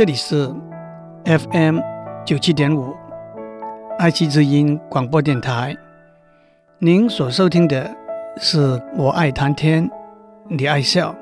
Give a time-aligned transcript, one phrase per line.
[0.00, 0.48] 这里是
[1.26, 1.78] FM
[2.24, 2.96] 九七点五
[3.98, 5.76] 爱惜之音广播电台。
[6.78, 7.94] 您所收听的
[8.38, 9.90] 是我爱谈天，
[10.48, 11.14] 你爱笑，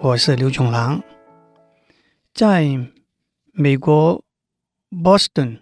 [0.00, 1.02] 我是刘炯郎。
[2.32, 2.66] 在
[3.52, 4.24] 美国
[4.90, 5.60] Boston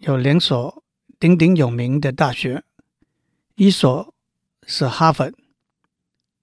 [0.00, 0.82] 有两所
[1.20, 2.64] 鼎鼎有名的大学，
[3.54, 4.12] 一所
[4.66, 5.32] 是哈佛，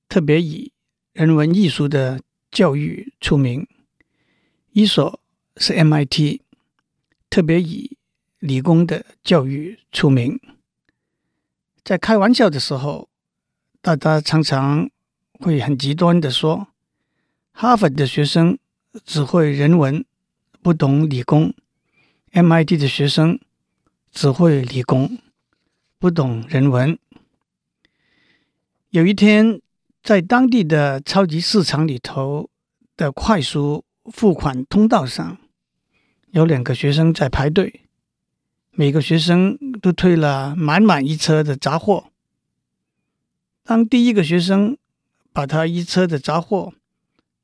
[0.07, 0.71] 特别以
[1.11, 3.67] 人文艺术的教育出名。
[4.75, 5.21] 一所
[5.55, 6.41] 是 MIT，
[7.29, 7.97] 特别以
[8.39, 10.37] 理工的教育出名。
[11.81, 13.07] 在开玩笑的时候，
[13.81, 14.89] 大家常常
[15.39, 16.67] 会很极端的说，
[17.53, 18.57] 哈佛的学生
[19.05, 20.03] 只会人文，
[20.61, 21.53] 不懂理工
[22.33, 23.39] ；MIT 的学生
[24.11, 25.17] 只会理工，
[25.97, 26.99] 不懂人文。
[28.89, 29.61] 有一天，
[30.03, 32.49] 在当地的超级市场里头
[32.97, 35.37] 的快速付款通道上，
[36.31, 37.81] 有两个学生在排队，
[38.71, 42.11] 每个学生都推了满满一车的杂货。
[43.63, 44.77] 当第一个学生
[45.33, 46.73] 把他一车的杂货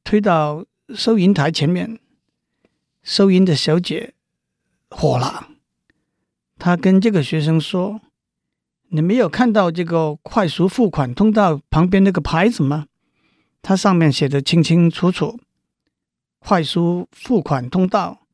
[0.04, 2.00] 推到收银台前面，
[3.02, 4.14] 收银的小姐
[4.90, 5.50] 火了，
[6.60, 8.02] 她跟这个学生说
[8.90, 12.86] ：“你没有看到这个快速付款通道旁边那个牌子吗？
[13.64, 15.40] 它上面写得清清楚楚。”
[16.44, 18.26] 快速付款通道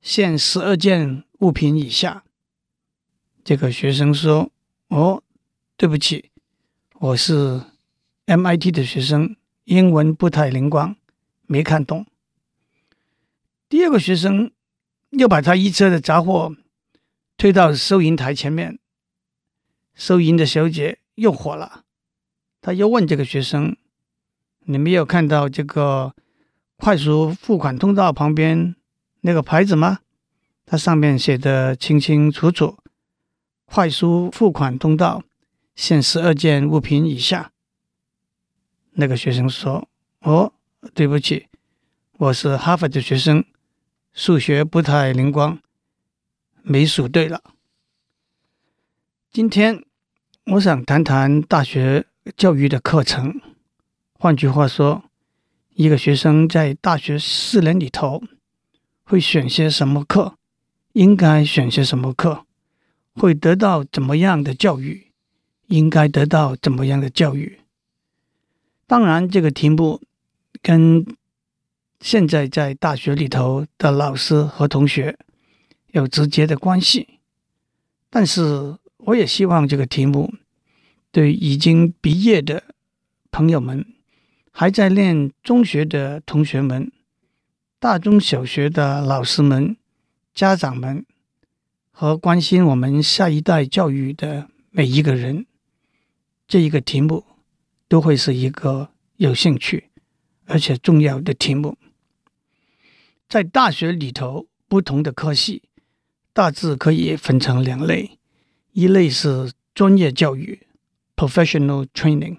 [0.00, 2.24] 限十二件物品以下。
[3.44, 4.50] 这个学生说
[4.88, 5.22] ：“哦，
[5.76, 6.30] 对不起，
[6.94, 7.60] 我是
[8.24, 10.96] MIT 的学生，英文不太灵光，
[11.46, 12.06] 没看懂。”
[13.68, 14.50] 第二个学生
[15.10, 16.56] 又把他一车的杂货
[17.36, 18.78] 推到收银台前面，
[19.94, 21.84] 收银的小姐又火了，
[22.62, 23.76] 她又问这个学生
[24.64, 26.14] ：“你没有看到这个？”
[26.82, 28.74] 快速付款通道旁边
[29.20, 30.00] 那个牌子吗？
[30.66, 32.76] 它上面写的清清楚楚。
[33.66, 35.22] 快速付款通道
[35.76, 37.52] 限十二件物品以下。
[38.94, 39.86] 那个学生说
[40.26, 40.52] ：“哦，
[40.92, 41.46] 对不起，
[42.18, 43.44] 我是哈佛的学生，
[44.12, 45.60] 数学不太灵光，
[46.62, 47.44] 没数对了。”
[49.30, 49.84] 今天
[50.46, 52.06] 我想谈谈大学
[52.36, 53.40] 教育的课程。
[54.18, 55.04] 换句话说。
[55.74, 58.22] 一个学生在大学四年里头
[59.04, 60.36] 会选些什么课？
[60.92, 62.44] 应该选些什么课？
[63.14, 65.06] 会得到怎么样的教育？
[65.68, 67.60] 应该得到怎么样的教育？
[68.86, 70.02] 当然，这个题目
[70.60, 71.06] 跟
[72.00, 75.16] 现在在大学里头的老师和同学
[75.92, 77.20] 有直接的关系。
[78.10, 80.34] 但是，我也希望这个题目
[81.10, 82.62] 对已经毕业的
[83.30, 83.86] 朋友们。
[84.54, 86.92] 还在念中学的同学们，
[87.80, 89.76] 大中小学的老师们、
[90.34, 91.06] 家长们
[91.90, 95.46] 和关心我们下一代教育的每一个人，
[96.46, 97.24] 这一个题目
[97.88, 99.90] 都会是一个有兴趣
[100.44, 101.78] 而且重要的题目。
[103.26, 105.62] 在大学里头，不同的科系
[106.34, 108.18] 大致可以分成两类：
[108.72, 110.66] 一类是专业教育
[111.16, 112.36] （professional training），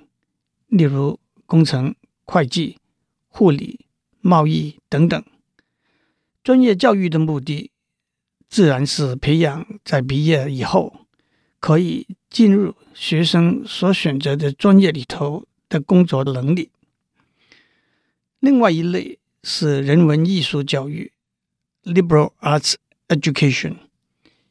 [0.67, 1.95] 例如工程。
[2.25, 2.77] 会计、
[3.27, 3.85] 护理、
[4.21, 5.23] 贸易等等，
[6.43, 7.71] 专业教育的目的，
[8.49, 11.07] 自然是培养在毕业以后
[11.59, 16.71] 可以进入学生所选择的专业里头的工作的能力。
[18.39, 21.11] 另外一类是人文艺术教育
[21.83, 22.75] （liberal arts
[23.07, 23.77] education），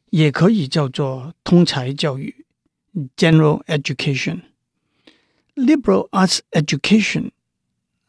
[0.09, 2.45] 也可以叫做通才教育
[3.15, 4.41] （general education）。
[5.55, 7.31] liberal arts education。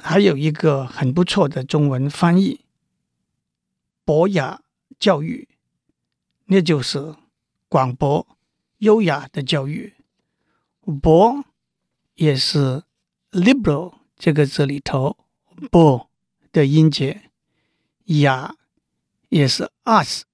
[0.06, 2.66] 还有一个很不错的中文翻译，
[4.04, 4.60] 博雅
[4.98, 5.48] 教育，
[6.44, 7.16] 那就是
[7.70, 8.36] 广博、
[8.80, 9.94] 优雅的教育。
[11.00, 11.42] 博
[12.16, 12.82] 也是
[13.30, 15.16] liberal 这个字里头
[15.70, 16.10] 博
[16.52, 17.30] 的音节，
[18.04, 18.54] 雅
[19.30, 20.24] 也是 arts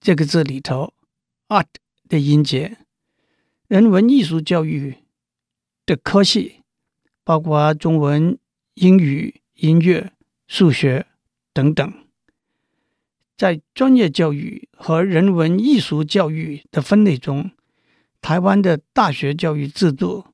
[0.00, 0.94] 这个字里头
[1.48, 1.66] art
[2.08, 2.78] 的音节。
[3.68, 5.04] 人文艺术教育
[5.84, 6.62] 的科系
[7.22, 8.38] 包括中文。
[8.74, 10.12] 英语、音乐、
[10.48, 11.06] 数学
[11.52, 11.92] 等等，
[13.36, 17.52] 在专业教育和人文艺术教育的分类中，
[18.20, 20.24] 台湾的大学教育制度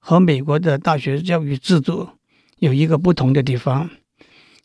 [0.00, 2.08] 和美国的大学教育制度
[2.58, 3.88] 有一个不同的地方：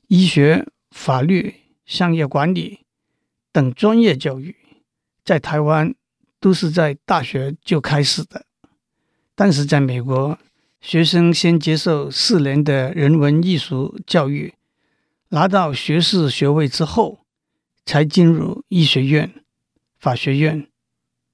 [0.07, 1.53] 医学、法律、
[1.85, 2.79] 商业管理
[3.51, 4.55] 等专业教育，
[5.23, 5.93] 在台湾
[6.39, 8.47] 都是在大学就开始的，
[9.35, 10.39] 但是在美国。
[10.81, 14.53] 学生先接受四年的人文艺术教育，
[15.29, 17.25] 拿到学士学位之后，
[17.85, 19.43] 才进入医学院、
[19.97, 20.67] 法学院、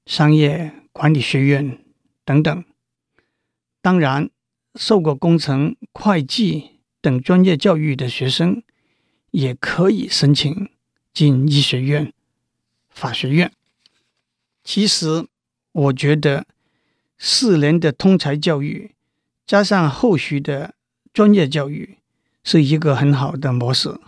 [0.04, 1.78] 商业管理学院
[2.24, 2.64] 等等。
[3.80, 4.28] 当然，
[4.74, 8.64] 受过工程、会计等专业教育的学生，
[9.30, 10.68] 也可以申请
[11.14, 12.12] 进医学院、
[12.90, 13.52] 法学院。
[14.64, 15.28] 其实，
[15.70, 16.46] 我觉得
[17.16, 18.95] 四年的通才教育
[19.46, 20.74] 加上后续的
[21.12, 21.98] 专业教育
[22.42, 23.98] 是一个很好的模式。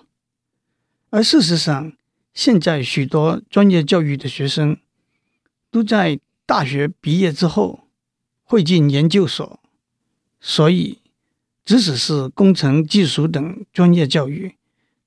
[1.11, 1.93] 而事实上，
[2.35, 4.79] 现在许多专业教育的学生
[5.71, 7.89] 都在大学毕业之后
[8.43, 9.61] 会进研究所，
[10.41, 10.99] 所以
[11.65, 14.57] 即使是工程技术等专业教育，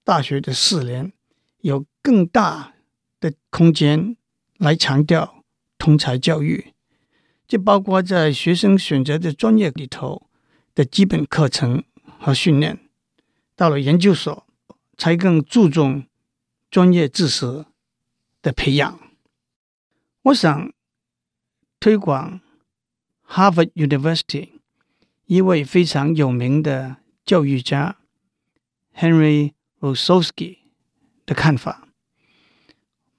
[0.03, 1.11] 大学的四年
[1.59, 2.73] 有更大
[3.19, 4.15] 的空间
[4.57, 5.43] 来强调
[5.77, 6.70] 通才教育，
[7.51, 10.29] 这包括在学生选择的专业里头
[10.73, 11.83] 的基本课程
[12.17, 12.79] 和训练，
[13.57, 14.47] 到了研究所
[14.97, 16.05] 才更注重
[16.69, 17.65] 专业知识
[18.41, 18.97] 的培养。
[20.21, 20.71] 我想
[21.77, 22.39] 推广
[23.27, 24.51] Harvard University
[25.25, 26.95] 一位非常有名的
[27.25, 27.97] 教育家
[28.95, 29.51] Henry
[29.81, 30.59] Rosowski
[31.25, 31.89] 的看法，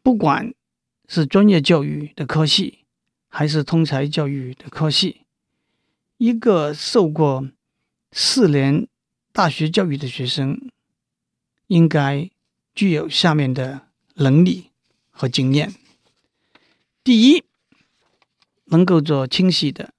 [0.02, 0.54] 不管
[1.06, 2.81] 是专业教育的科系，
[3.34, 5.22] 还是通才教育的科系，
[6.18, 7.48] 一个受过
[8.12, 8.86] 四年
[9.32, 10.60] 大学教育的学生，
[11.68, 12.28] 应该
[12.74, 14.66] 具有下面的能力
[15.10, 15.72] 和经验：
[17.02, 17.42] 第一，
[18.66, 19.94] 能够做清晰的、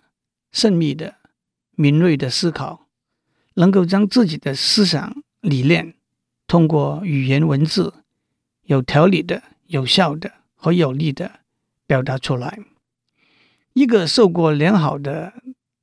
[0.52, 1.16] 慎密的、
[1.72, 2.88] 敏锐的思考，
[3.56, 5.96] 能够将自己的思想理念。
[6.46, 7.96] 通过语言文字，
[8.66, 11.40] 有条理的、有效的和有力的
[11.88, 12.60] 表达出来。
[13.74, 15.34] 一个受过良好的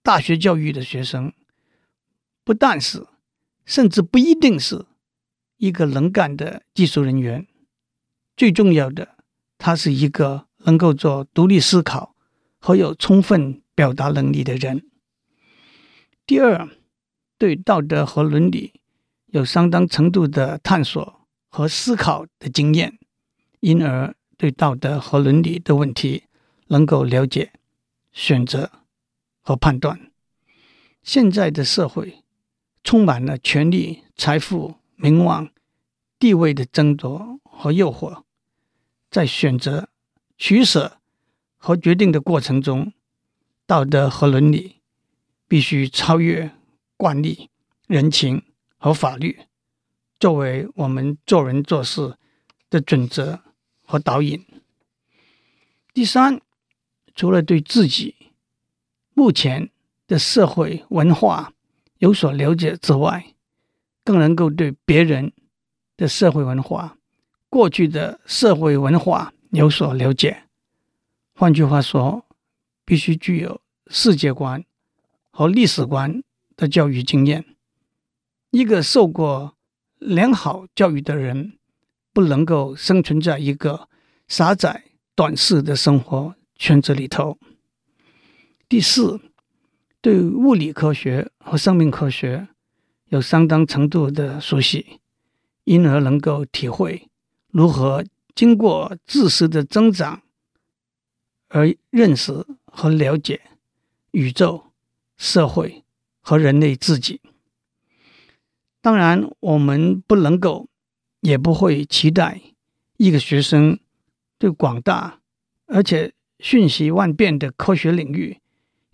[0.03, 1.33] 大学教育的学生，
[2.45, 3.07] 不但是，
[3.65, 4.87] 甚至不一定是
[5.59, 7.47] 一个能干的技术人员。
[8.37, 9.17] 最重要的，
[9.59, 12.15] 他是一个能够做独立思考
[12.59, 14.83] 和有充分表达能力的人。
[16.27, 16.69] 第二，
[17.37, 18.75] 对道德和伦理。
[19.33, 22.99] 有相当程度的探索和思考的经验，
[23.61, 26.25] 因而对道德和伦理的问题
[26.67, 27.53] 能够了解、
[28.13, 28.71] 选择
[29.41, 30.11] 和判断。
[31.03, 32.25] 现在的社会
[32.85, 35.51] 充满了权力、财富、名望、
[36.19, 38.25] 地位的争夺和诱惑，
[39.11, 39.89] 在选择、
[40.37, 40.99] 取舍
[41.57, 42.93] 和决定的过程中，
[43.67, 44.81] 道德和伦理
[45.49, 46.51] 必须超越
[46.97, 47.51] 惯例、
[47.87, 48.43] 人情。
[48.83, 49.39] 和法律
[50.19, 52.17] 作为我们做人做事
[52.71, 53.43] 的准则
[53.83, 54.43] 和导引。
[55.93, 56.41] 第三，
[57.15, 58.15] 除了对自己
[59.15, 59.71] 目前
[60.07, 61.53] 的社会文化
[61.99, 63.35] 有所了解之外，
[64.05, 65.33] 更能够对别人
[65.97, 66.97] 的社会文化、
[67.49, 70.45] 过去的社会文化有所了解。
[71.35, 72.27] 换句话说，
[72.85, 74.65] 必须具有世界观
[75.31, 76.23] 和历史观
[76.57, 77.45] 的教育经验。
[78.51, 79.57] 一个受过
[79.99, 81.59] 良好教育的人，
[82.13, 83.89] 不能够生存在一个
[84.27, 84.85] 狭窄
[85.15, 87.39] 短视的生活圈子里头。
[88.69, 89.19] 第四，
[90.03, 92.49] 对物理科学和生命科学
[93.07, 95.01] 有相当程度的熟悉，
[95.65, 97.09] 因而能够体会
[97.49, 98.05] 如何
[98.35, 100.21] 经过知识的增长
[101.49, 103.41] 而认识和了解
[104.11, 104.67] 宇宙、
[105.17, 105.83] 社会
[106.21, 107.23] 和人类自己。
[108.83, 110.69] 当然，我们不能够，
[111.21, 112.43] 也不会期待
[112.99, 113.81] 一个学生
[114.39, 115.21] 对广大
[115.67, 118.39] 而且瞬息万变的科学领域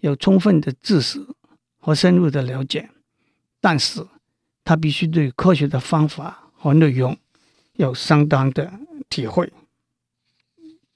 [0.01, 1.27] 有充分的知识
[1.79, 2.91] 和深入的了解。
[3.61, 4.07] 但是，
[4.65, 7.17] 他必须对科学的方法和内容
[7.75, 8.73] 有相当的
[9.09, 9.53] 体会。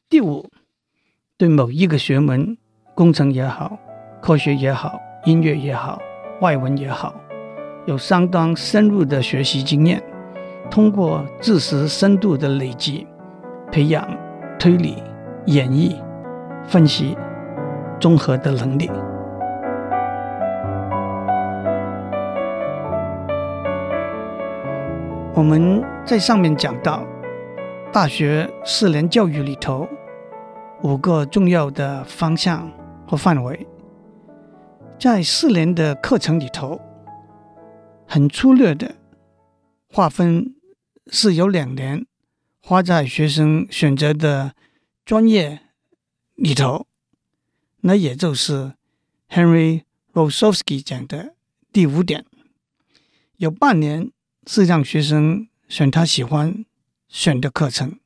[0.09, 0.51] 第五，
[1.37, 2.57] 对某一个学门，
[2.95, 3.79] 工程也好，
[4.21, 6.01] 科学也好，音乐也好，
[6.41, 7.15] 外文也好。
[7.87, 10.03] 有相当深入的学习经验，
[10.71, 13.07] 通过知识深度的累积，
[13.73, 14.07] 培养
[14.59, 15.03] 推理、
[15.47, 15.97] 演绎、
[16.67, 17.17] 分析、
[18.01, 18.91] 综合的能力。
[25.35, 27.05] 我们在上面讲到，
[27.93, 29.89] 大学四年教育里头
[30.83, 32.71] 五个重要的方向
[33.07, 33.67] 和范围，
[34.99, 36.81] 在四年的课程里头。
[38.13, 38.97] 很粗略的
[39.89, 40.57] 划分
[41.13, 42.07] 是有两年
[42.61, 44.51] 花在学生选择的
[45.05, 45.61] 专业
[46.41, 46.87] 里头，
[47.83, 48.73] 那也就是
[49.29, 49.83] Henry
[50.15, 51.35] Rosowski 讲的
[51.71, 52.25] 第五点。
[53.37, 54.11] 有半年
[54.47, 56.65] 是让学生选他喜欢
[57.09, 58.01] 选的课程，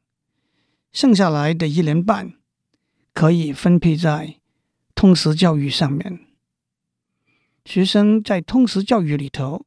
[0.91, 2.35] 剩下来的一年半
[3.13, 4.41] 可以分配在
[4.97, 6.27] 通识教育上面。
[7.65, 9.65] 学生在通识教育里头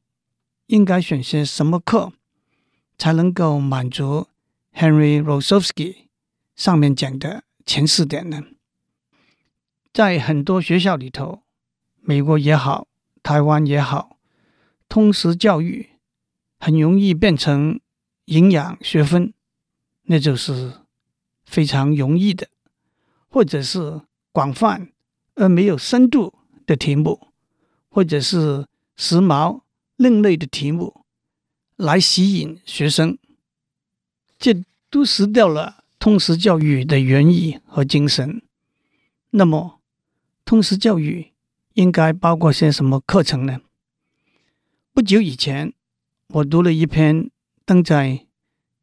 [0.66, 2.12] 应该选些什么课，
[2.98, 4.28] 才能够满足
[4.74, 6.08] Henry Rosovsky
[6.54, 8.44] 上面讲的前四点呢？
[9.98, 11.42] 在很多学校里头，
[12.02, 12.88] 美国也好，
[13.24, 14.20] 台湾也好，
[14.88, 15.90] 通识教育
[16.60, 17.80] 很容易变成
[18.26, 19.34] 营养学分，
[20.04, 20.74] 那就是
[21.48, 22.48] 非常容易的，
[23.28, 24.02] 或者是
[24.32, 24.92] 广泛
[25.34, 26.32] 而没有深度
[26.68, 27.30] 的题目，
[27.90, 29.62] 或者是时髦
[29.96, 31.06] 另类的题目，
[31.76, 33.18] 来吸引学生，
[34.38, 38.44] 这都失掉了通识教育的原意和精神。
[39.32, 39.77] 那么，
[40.48, 41.34] 通识教育
[41.74, 43.60] 应该包括些什么课程呢？
[44.94, 45.74] 不久以前，
[46.30, 47.30] 我读了一篇
[47.66, 48.12] 登在《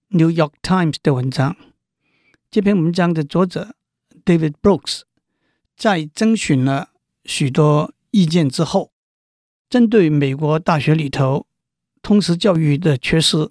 [0.08, 1.56] New York Times》的文章。
[2.50, 3.74] 这篇文章的作者
[4.26, 5.04] David Brooks
[5.74, 6.90] 在征询了
[7.24, 8.92] 许多意见之后，
[9.70, 11.46] 针对美国大学里头
[12.02, 13.50] 通识教育的缺失，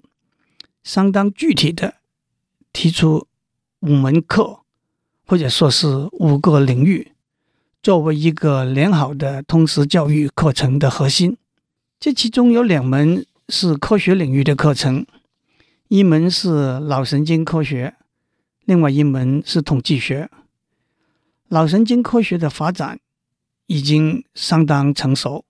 [0.84, 1.96] 相当具体的
[2.72, 3.26] 提出
[3.80, 4.60] 五门课，
[5.26, 7.10] 或者说是五个领域。
[7.84, 11.36] 作为一个良好的通识教育课程的核心，
[12.00, 15.04] 这其中有两门是科学领域的课程，
[15.88, 17.94] 一门是脑神经科学，
[18.64, 20.30] 另外一门是统计学。
[21.48, 22.98] 脑神经科学的发展
[23.66, 25.44] 已经相当成熟，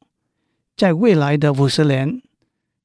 [0.77, 2.21] 在未来的五十年，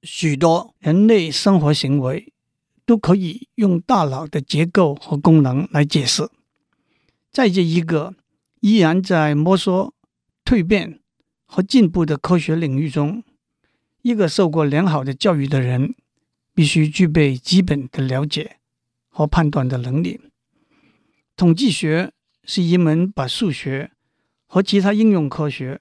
[0.04, 2.32] 许多人类生活行为
[2.86, 6.30] 都可以用大脑的结构和功能来解释。
[7.32, 8.14] 在这一个
[8.62, 9.94] 依然在摸索、
[10.44, 11.00] 蜕变
[11.46, 13.24] 和进步的科学领域中，
[14.02, 15.96] 一个受过良好的教育的人
[16.54, 18.58] 必须具备基本的了解
[19.08, 20.20] 和判断的能力。
[21.36, 22.12] 统计学
[22.44, 23.92] 是一门把数学
[24.46, 25.80] 和其他应用科学，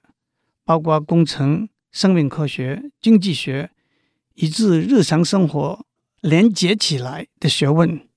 [0.63, 3.71] 包括工程、生命科学、经济学，
[4.35, 5.85] 以至日常生活
[6.21, 8.07] 连结起来的学问。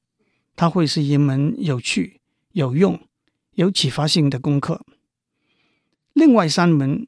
[0.55, 2.21] 它会是一门有趣、
[2.53, 3.01] 有用。
[3.55, 4.85] 有启发性的功课。
[6.13, 7.07] 另外三门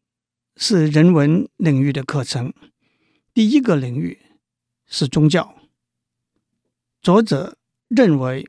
[0.56, 2.52] 是人文领域的课程。
[3.32, 4.18] 第一个领域
[4.86, 5.54] 是宗教。
[7.02, 7.56] 作者
[7.88, 8.48] 认为，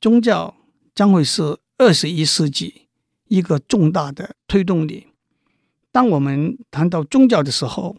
[0.00, 0.54] 宗教
[0.94, 2.88] 将会是二十一世纪
[3.24, 5.08] 一个重大的推动力。
[5.90, 7.96] 当我们谈到宗教的时候，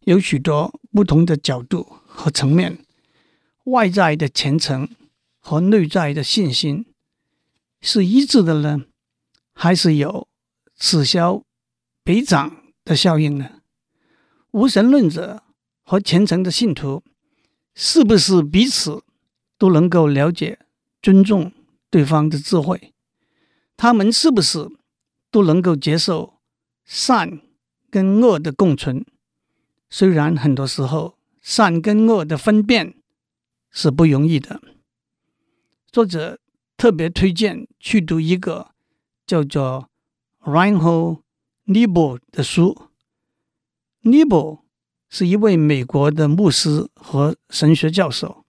[0.00, 2.78] 有许多不同的角度和层面，
[3.64, 4.88] 外在的虔诚
[5.40, 6.86] 和内在的信心。
[7.84, 8.84] 是一致的呢，
[9.52, 10.28] 还是有
[10.76, 11.42] 此消
[12.04, 13.60] 彼长的效应呢？
[14.52, 15.42] 无神论者
[15.82, 17.02] 和虔诚的信徒，
[17.74, 19.02] 是不是彼此
[19.58, 20.60] 都能够了解、
[21.02, 21.52] 尊重
[21.90, 22.94] 对方的智慧？
[23.76, 24.70] 他们是不是
[25.32, 26.40] 都能够接受
[26.84, 27.40] 善
[27.90, 29.04] 跟恶的共存？
[29.90, 32.94] 虽然很多时候善跟恶的分辨
[33.72, 34.62] 是不容易的。
[35.90, 36.38] 作者。
[36.82, 38.72] 特别推荐去读一个
[39.24, 39.88] 叫做
[40.40, 41.20] Reinhold
[41.64, 42.88] Niebuhr 的书。
[44.02, 44.62] Niebuhr
[45.08, 48.44] 是一位美国的牧师和神学教授。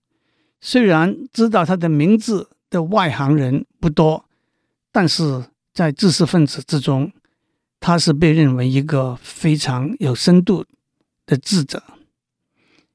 [0.59, 4.25] 虽然知道他的名字的外行人不多，
[4.91, 7.13] 但是在知识分子之中，
[7.79, 10.65] 他是被认为一个非常有深度
[11.27, 11.83] 的智者。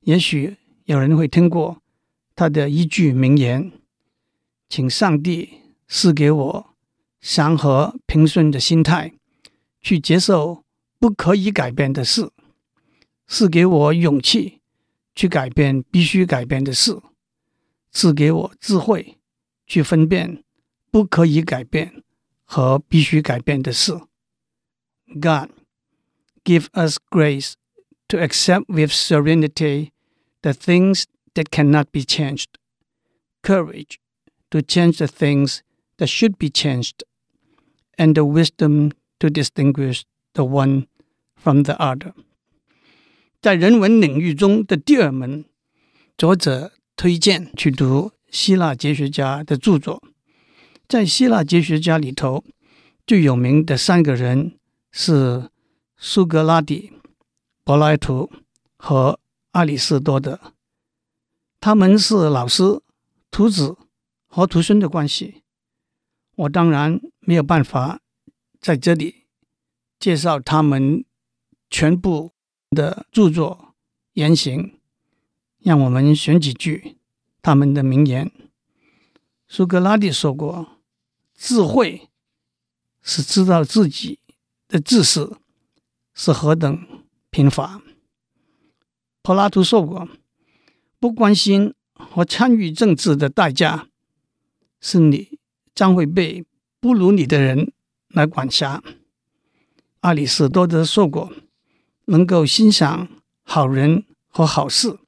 [0.00, 1.80] 也许有人会听过
[2.34, 3.70] 他的一句名言。
[4.69, 6.75] 请上帝赐给我
[7.21, 9.13] 祥和平顺的心态，
[9.81, 10.63] 去接受
[10.99, 12.29] 不可以改变的事；
[13.27, 14.61] 赐给我勇气，
[15.13, 17.01] 去改变必须改变的事；
[17.91, 19.17] 赐给我智慧，
[19.67, 20.43] 去分辨
[20.89, 22.03] 不可以改变
[22.43, 23.93] 和必须改变的事。
[25.07, 25.49] God
[26.43, 27.53] give us grace
[28.07, 29.91] to accept with serenity
[30.41, 31.03] the things
[31.35, 32.47] that cannot be changed.
[33.41, 33.97] Courage.
[34.51, 35.61] To change the things
[35.97, 37.01] that should be changed,
[37.97, 40.03] and the wisdom to distinguish
[40.33, 40.85] the one
[41.35, 42.13] from the other。
[43.41, 45.45] 在人文领域中的第二门，
[46.15, 50.03] 作者推荐去读希腊哲学家的着作。
[50.87, 52.43] 在希腊哲学家里头，
[53.07, 54.59] 最有名的三个人
[54.91, 55.49] 是
[55.97, 56.93] 苏格拉底、
[57.63, 58.31] 柏拉图
[58.77, 59.19] 和
[59.53, 60.39] 亚里士多德。
[61.59, 62.79] 他们是老师、
[63.31, 63.75] 徒子。
[64.38, 65.42] 和徒孙的关系，
[66.36, 68.00] 我当然没有办法
[68.60, 69.24] 在这里
[69.98, 71.04] 介绍他们
[71.68, 72.30] 全部
[72.70, 73.74] 的著作
[74.12, 74.78] 言行，
[75.58, 76.98] 让我们选几句
[77.42, 78.30] 他们的名言。
[79.48, 80.78] 苏格拉底说过
[81.34, 82.08] ：“智慧
[83.02, 84.20] 是知道自己
[84.68, 85.28] 的知识
[86.14, 86.86] 是何等
[87.30, 87.82] 贫乏。”
[89.20, 90.08] 柏拉图说过
[91.00, 93.88] ：“不关心和参与政治的代价，
[94.80, 95.38] 是你
[95.74, 96.44] 将会被
[96.80, 97.72] 不如你的人
[98.08, 98.82] 来管辖。”
[100.02, 101.32] 亚里士多德说过
[102.06, 103.08] ：“能够欣赏
[103.42, 104.98] 好人和好事，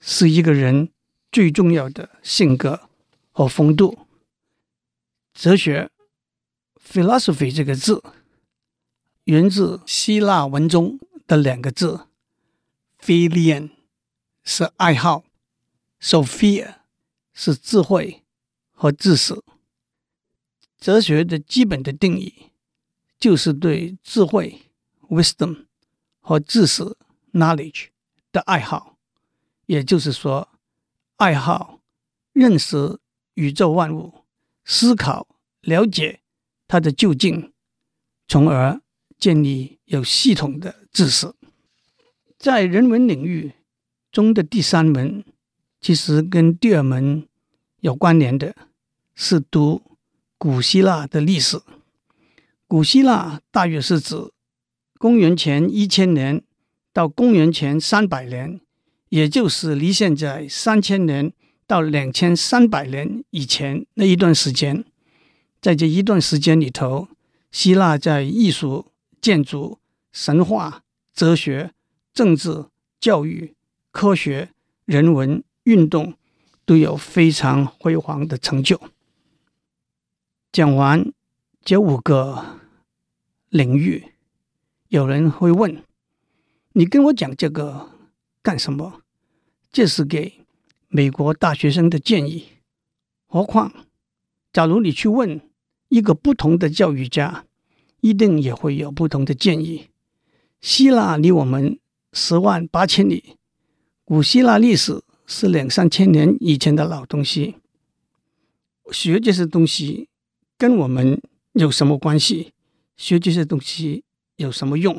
[0.00, 0.90] 是一个人
[1.30, 2.88] 最重要的性格。”
[3.34, 4.06] 和风度，
[5.32, 5.90] 哲学
[6.78, 8.04] （philosophy） 这个字
[9.24, 12.08] 源自希腊文中的两个字
[13.00, 13.70] “philin”
[14.44, 15.24] 是爱好
[15.98, 16.74] ，“sophia”
[17.32, 18.21] 是智慧
[18.82, 19.40] 和知识。
[20.80, 22.50] 哲学的基本的定义
[23.16, 24.62] 就是对智慧
[25.08, 25.66] （wisdom）
[26.20, 26.82] 和知识
[27.32, 27.90] （knowledge）
[28.32, 28.98] 的爱好，
[29.66, 30.48] 也就是说，
[31.18, 31.78] 爱好
[32.32, 32.98] 认识。
[33.34, 34.24] 宇宙万物，
[34.64, 35.26] 思考
[35.62, 36.20] 了解
[36.68, 37.50] 它的究竟，
[38.28, 38.82] 从而
[39.16, 41.32] 建立有系统的知识。
[42.36, 43.54] 在人文领域
[44.10, 45.24] 中的第三门，
[45.80, 47.26] 其实跟第二门
[47.80, 48.54] 有关联的，
[49.14, 49.82] 是读
[50.38, 51.60] 古希腊的历史。
[52.66, 54.30] 古希腊大约是指
[54.98, 56.42] 公元前一千年
[56.92, 58.60] 到公元前三百年，
[59.08, 61.32] 也就是离现在三千年。
[61.64, 64.84] 到两千三百年以前那一段时间，
[65.58, 67.08] 在这一段时间里头，
[67.50, 68.88] 希腊在艺术、
[69.22, 69.78] 建筑、
[70.12, 70.82] 神话、
[71.14, 71.72] 哲学、
[72.12, 72.66] 政治、
[73.00, 73.54] 教育、
[73.90, 74.50] 科学、
[74.84, 76.12] 人文、运动
[76.66, 78.78] 都有非常辉煌的成就。
[80.52, 81.10] 讲完
[81.64, 82.60] 这五个
[83.48, 84.12] 领域，
[84.88, 85.82] 有人会问
[86.74, 87.88] ：“你跟我讲这个
[88.42, 89.00] 干什么？”
[89.72, 90.40] 这是给。
[90.94, 92.48] 美国大学生的建议，
[93.26, 93.72] 何况，
[94.52, 95.40] 假如你去问
[95.88, 97.46] 一个不同的教育家，
[98.02, 99.88] 一定也会有不同的建议。
[100.60, 101.78] 希腊离我们
[102.12, 103.38] 十万八千里，
[104.04, 107.54] 古希腊历史是两三千年以前的老东西，
[108.90, 110.10] 学这些东西
[110.62, 111.20] 跟我们
[111.54, 112.52] 有什么关系？
[112.96, 114.04] 学这些东西
[114.36, 114.96] 有什么用？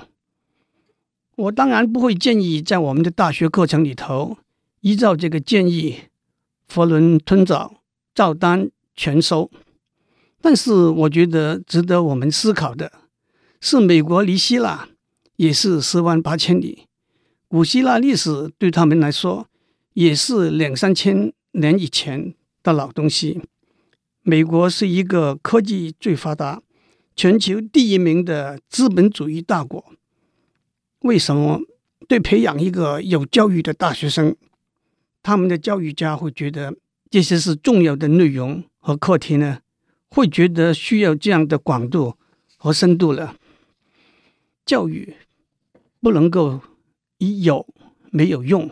[1.37, 4.37] 我当然不会建议在我们的大学课程里头。
[4.81, 5.99] 依照这个建议，
[6.67, 7.75] 囫囵吞枣，
[8.13, 9.49] 照单全收。
[10.41, 12.91] 但是，我觉得值得我们思考的
[13.61, 14.89] 是，美国离希腊
[15.37, 16.87] 也是十万八千里，
[17.47, 19.47] 古希腊历史对他们来说
[19.93, 23.39] 也是两三千年以前的老东西。
[24.25, 26.61] 美国是一个科技最发达、
[27.13, 29.93] 全球第一名的资本主义大国。
[30.99, 31.59] 为什么
[32.07, 34.33] 对培养一个有教育的大学生，
[35.21, 36.73] 他们的教育家会觉得
[37.09, 39.59] 这些是重要的内容和课题呢？
[40.09, 42.15] 会觉得需要这样的广度
[42.55, 43.35] 和深度了。
[44.65, 45.15] 教育
[45.99, 46.61] 不能够
[47.17, 47.67] 以有
[48.09, 48.69] 没有用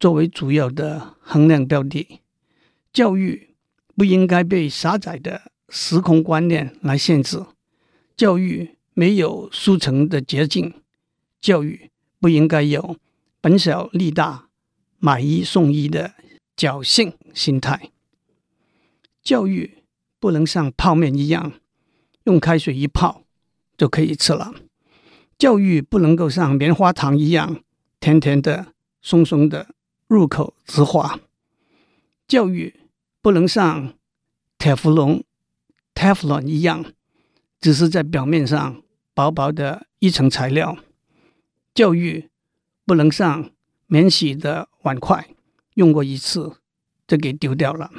[0.00, 2.20] 作为主要的衡量标的，
[2.92, 3.47] 教育
[3.98, 7.44] 不应该被狭窄的时空观念来限制，
[8.16, 10.72] 教育没有速成的捷径，
[11.40, 12.96] 教育不应该有
[13.40, 14.44] 本小利大。
[15.00, 16.14] 买一送一的
[16.56, 17.90] 侥幸心态，
[19.22, 19.78] 教育
[20.18, 21.52] 不能像泡面一样
[22.24, 23.22] 用开水一泡
[23.76, 24.52] 就可以吃了，
[25.38, 27.62] 教育不能够像棉花糖一样
[28.00, 29.68] 甜甜的、松松的
[30.08, 31.20] 入口即化，
[32.26, 32.74] 教育
[33.28, 33.92] 不能像
[34.56, 35.22] 铁氟龙
[35.94, 36.82] （Teflon） 一样，
[37.60, 40.78] 只是在表面上薄薄的一层材料，
[41.74, 42.30] 教育
[42.86, 43.50] 不能像
[43.86, 45.28] 免洗的碗筷
[45.74, 46.56] 用过一次
[47.06, 47.90] 就给丢掉了。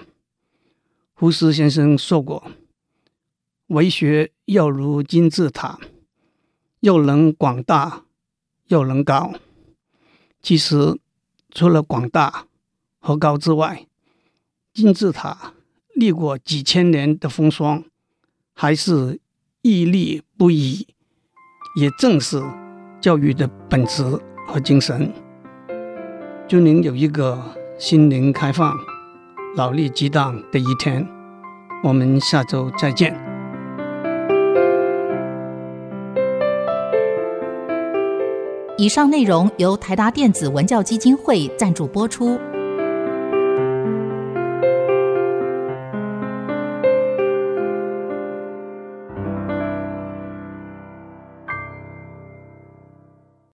[1.13, 2.51] 胡适先生说过
[3.69, 5.79] ：“为学要如金字塔，
[6.79, 8.05] 又能广大
[8.69, 9.35] 又能高。”
[10.41, 10.99] 其实，
[11.51, 12.47] 除了广大
[12.97, 13.85] 和高之外，
[14.79, 15.55] 金字塔
[15.93, 17.83] 历过几千年的风霜，
[18.53, 19.19] 还是
[19.61, 20.87] 屹立不移。
[21.75, 22.41] 也正是
[23.01, 24.03] 教育的本质
[24.47, 25.11] 和精神。
[26.47, 27.43] 祝您有一个
[27.77, 28.73] 心灵开放、
[29.57, 31.05] 脑力激荡的一天。
[31.83, 33.13] 我们下周再见。
[38.77, 42.39] 以上内容由台达电子文教基金会赞助播出。